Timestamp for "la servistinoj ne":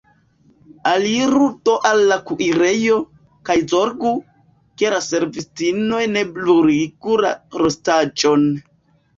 4.97-6.27